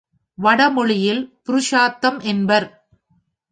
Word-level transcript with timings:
வடமொழியில் 0.37 1.21
புருஷார்த்தம் 1.43 2.19
என்பர். 2.19 2.67